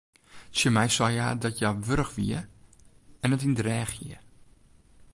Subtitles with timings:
[0.53, 2.39] Tsjin my sei hja dat hja wurch wie
[3.23, 4.19] en it yn de rêch hie.